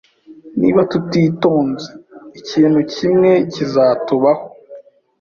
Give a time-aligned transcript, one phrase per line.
[0.61, 1.89] Niba tutitonze,
[2.39, 4.43] ikintu kimwe kizatubaho